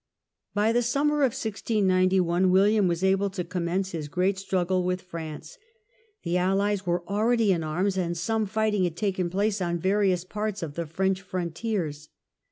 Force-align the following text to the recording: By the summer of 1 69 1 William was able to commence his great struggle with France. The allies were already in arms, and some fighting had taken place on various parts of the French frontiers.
By 0.55 0.71
the 0.71 0.81
summer 0.81 1.17
of 1.21 1.33
1 1.33 1.33
69 1.33 2.09
1 2.25 2.49
William 2.49 2.87
was 2.87 3.03
able 3.03 3.29
to 3.29 3.43
commence 3.43 3.91
his 3.91 4.07
great 4.07 4.39
struggle 4.39 4.83
with 4.83 5.03
France. 5.03 5.59
The 6.23 6.37
allies 6.37 6.87
were 6.87 7.03
already 7.07 7.51
in 7.51 7.63
arms, 7.63 7.97
and 7.97 8.17
some 8.17 8.47
fighting 8.47 8.83
had 8.85 8.97
taken 8.97 9.29
place 9.29 9.61
on 9.61 9.77
various 9.77 10.23
parts 10.23 10.63
of 10.63 10.73
the 10.73 10.87
French 10.87 11.21
frontiers. 11.21 12.09